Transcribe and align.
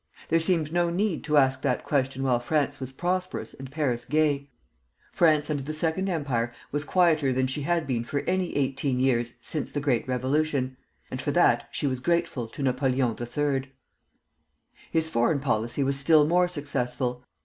There 0.29 0.39
seemed 0.39 0.73
no 0.73 0.89
need 0.89 1.23
to 1.25 1.37
ask 1.37 1.61
that 1.61 1.83
question 1.83 2.23
while 2.23 2.39
France 2.39 2.79
was 2.79 2.91
prosperous 2.91 3.53
and 3.53 3.69
Paris 3.69 4.03
gay. 4.03 4.49
France 5.13 5.47
under 5.47 5.61
the 5.61 5.73
Second 5.73 6.09
Empire 6.09 6.51
was 6.71 6.83
quieter 6.85 7.31
than 7.31 7.45
she 7.45 7.61
had 7.61 7.85
been 7.85 8.03
for 8.03 8.21
any 8.21 8.55
eighteen 8.55 8.99
years 8.99 9.35
since 9.43 9.71
the 9.71 9.79
Great 9.79 10.07
Revolution; 10.07 10.75
and 11.11 11.21
for 11.21 11.29
that 11.29 11.67
she 11.69 11.85
was 11.85 11.99
grateful 11.99 12.47
to 12.47 12.63
Napoleon 12.63 13.15
III. 13.15 13.71
His 14.91 15.11
foreign 15.11 15.39
policy 15.39 15.83
was 15.83 15.99
still 15.99 16.25
more 16.25 16.47
successful. 16.47 17.23